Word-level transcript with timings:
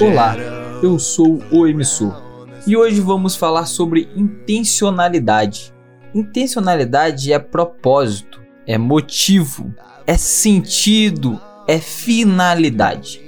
Olá, 0.00 0.34
eu 0.82 0.98
sou 0.98 1.42
o 1.52 1.66
emissor 1.66 2.22
e 2.66 2.74
hoje 2.74 3.02
vamos 3.02 3.36
falar 3.36 3.66
sobre 3.66 4.08
intencionalidade. 4.16 5.74
Intencionalidade 6.14 7.30
é 7.30 7.38
propósito, 7.38 8.40
é 8.66 8.78
motivo, 8.78 9.74
é 10.06 10.16
sentido, 10.16 11.38
é 11.66 11.78
finalidade. 11.78 13.20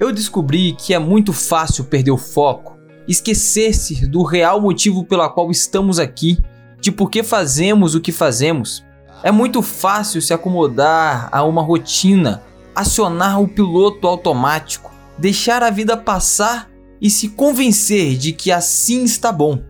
Eu 0.00 0.10
descobri 0.10 0.72
que 0.72 0.92
é 0.92 0.98
muito 0.98 1.32
fácil 1.32 1.84
perder 1.84 2.10
o 2.10 2.18
foco, 2.18 2.76
esquecer-se 3.06 4.08
do 4.08 4.24
real 4.24 4.60
motivo 4.60 5.04
pelo 5.04 5.30
qual 5.30 5.48
estamos 5.48 6.00
aqui, 6.00 6.42
de 6.80 6.90
por 6.90 7.08
que 7.08 7.22
fazemos 7.22 7.94
o 7.94 8.00
que 8.00 8.10
fazemos. 8.10 8.84
É 9.22 9.30
muito 9.30 9.62
fácil 9.62 10.20
se 10.20 10.34
acomodar 10.34 11.28
a 11.30 11.44
uma 11.44 11.62
rotina, 11.62 12.42
acionar 12.74 13.40
o 13.40 13.46
piloto 13.46 14.08
automático, 14.08 14.92
deixar 15.18 15.62
a 15.62 15.70
vida 15.70 15.96
passar 15.96 16.70
e 17.00 17.10
se 17.10 17.28
convencer 17.28 18.16
de 18.16 18.32
que 18.32 18.50
assim 18.50 19.04
está 19.04 19.30
bom. 19.30 19.62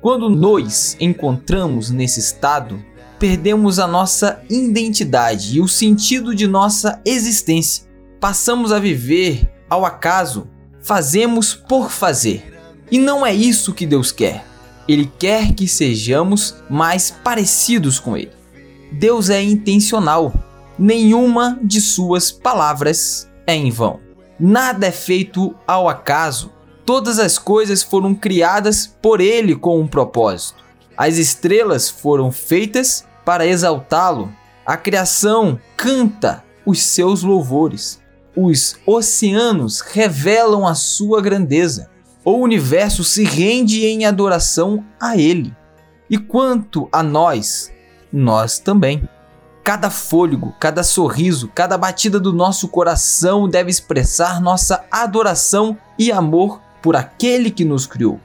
Quando 0.00 0.28
nos 0.28 0.96
encontramos 1.00 1.90
nesse 1.90 2.20
estado, 2.20 2.84
perdemos 3.18 3.78
a 3.78 3.86
nossa 3.86 4.42
identidade 4.50 5.56
e 5.56 5.60
o 5.60 5.68
sentido 5.68 6.34
de 6.34 6.46
nossa 6.46 7.00
existência. 7.04 7.84
Passamos 8.20 8.72
a 8.72 8.78
viver 8.78 9.48
ao 9.70 9.84
acaso, 9.84 10.48
fazemos 10.82 11.54
por 11.54 11.90
fazer. 11.90 12.52
E 12.90 12.98
não 12.98 13.24
é 13.24 13.32
isso 13.32 13.72
que 13.72 13.86
Deus 13.86 14.12
quer. 14.12 14.44
Ele 14.88 15.10
quer 15.18 15.54
que 15.54 15.68
sejamos 15.68 16.56
mais 16.68 17.10
parecidos 17.10 17.98
com 18.00 18.16
Ele. 18.16 18.32
Deus 18.90 19.30
é 19.30 19.40
intencional. 19.40 20.34
Nenhuma 20.78 21.58
de 21.62 21.80
suas 21.80 22.32
palavras 22.32 23.30
é 23.46 23.54
em 23.54 23.70
vão. 23.70 24.00
Nada 24.44 24.88
é 24.88 24.90
feito 24.90 25.54
ao 25.64 25.88
acaso. 25.88 26.50
Todas 26.84 27.20
as 27.20 27.38
coisas 27.38 27.80
foram 27.80 28.12
criadas 28.12 28.88
por 29.00 29.20
Ele 29.20 29.54
com 29.54 29.80
um 29.80 29.86
propósito. 29.86 30.64
As 30.96 31.16
estrelas 31.16 31.88
foram 31.88 32.32
feitas 32.32 33.06
para 33.24 33.46
exaltá-lo. 33.46 34.32
A 34.66 34.76
criação 34.76 35.60
canta 35.76 36.42
os 36.66 36.82
seus 36.82 37.22
louvores. 37.22 38.00
Os 38.36 38.74
oceanos 38.84 39.80
revelam 39.80 40.66
a 40.66 40.74
sua 40.74 41.22
grandeza. 41.22 41.88
O 42.24 42.32
universo 42.32 43.04
se 43.04 43.22
rende 43.22 43.86
em 43.86 44.06
adoração 44.06 44.84
a 45.00 45.16
Ele. 45.16 45.54
E 46.10 46.18
quanto 46.18 46.88
a 46.90 47.00
nós, 47.00 47.72
nós 48.12 48.58
também. 48.58 49.08
Cada 49.64 49.90
fôlego, 49.90 50.52
cada 50.58 50.82
sorriso, 50.82 51.48
cada 51.54 51.78
batida 51.78 52.18
do 52.18 52.32
nosso 52.32 52.66
coração 52.66 53.48
deve 53.48 53.70
expressar 53.70 54.40
nossa 54.40 54.84
adoração 54.90 55.78
e 55.96 56.10
amor 56.10 56.60
por 56.82 56.96
aquele 56.96 57.48
que 57.48 57.64
nos 57.64 57.86
criou. 57.86 58.18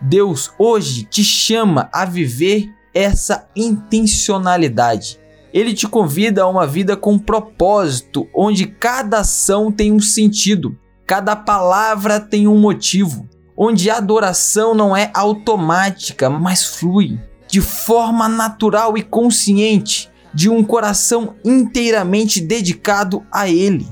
Deus 0.00 0.50
hoje 0.58 1.04
te 1.04 1.22
chama 1.22 1.90
a 1.92 2.06
viver 2.06 2.72
essa 2.94 3.46
intencionalidade. 3.54 5.20
Ele 5.52 5.74
te 5.74 5.86
convida 5.86 6.42
a 6.42 6.48
uma 6.48 6.66
vida 6.66 6.96
com 6.96 7.18
propósito, 7.18 8.26
onde 8.34 8.66
cada 8.66 9.20
ação 9.20 9.70
tem 9.70 9.92
um 9.92 10.00
sentido, 10.00 10.74
cada 11.06 11.36
palavra 11.36 12.18
tem 12.18 12.48
um 12.48 12.58
motivo, 12.58 13.28
onde 13.54 13.90
a 13.90 13.98
adoração 13.98 14.74
não 14.74 14.96
é 14.96 15.10
automática, 15.12 16.30
mas 16.30 16.64
flui 16.64 17.18
de 17.46 17.60
forma 17.60 18.28
natural 18.28 18.96
e 18.96 19.02
consciente, 19.02 20.10
de 20.32 20.48
um 20.48 20.62
coração 20.62 21.34
inteiramente 21.44 22.40
dedicado 22.40 23.24
a 23.30 23.48
Ele. 23.48 23.86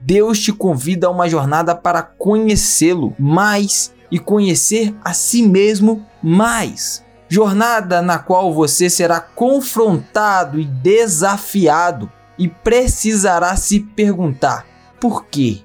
Deus 0.00 0.40
te 0.40 0.52
convida 0.52 1.06
a 1.06 1.10
uma 1.10 1.28
jornada 1.28 1.74
para 1.74 2.02
conhecê-lo 2.02 3.14
mais 3.18 3.92
e 4.10 4.18
conhecer 4.18 4.94
a 5.04 5.12
si 5.12 5.42
mesmo 5.46 6.06
mais. 6.22 7.04
Jornada 7.28 8.02
na 8.02 8.18
qual 8.18 8.52
você 8.52 8.90
será 8.90 9.20
confrontado 9.20 10.58
e 10.58 10.64
desafiado 10.64 12.10
e 12.38 12.48
precisará 12.48 13.54
se 13.54 13.80
perguntar: 13.80 14.66
por 15.00 15.26
quê? 15.26 15.60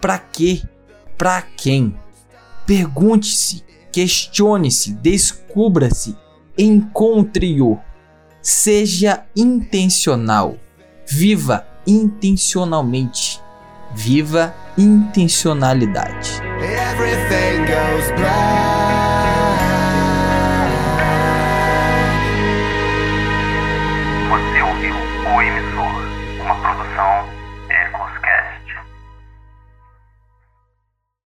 Para 0.00 0.18
quê? 0.18 0.62
Para 1.16 1.42
quem? 1.42 1.96
Pergunte-se, 2.66 3.62
questione-se, 3.92 4.92
descubra-se, 4.94 6.16
encontre-o. 6.58 7.78
Seja 8.44 9.24
intencional. 9.34 10.60
Viva 11.10 11.66
intencionalmente 11.86 13.40
Viva 13.94 14.54
intencionalidade. 14.76 16.42
Everything 16.60 17.64
goes 17.64 18.10
black. 18.20 18.83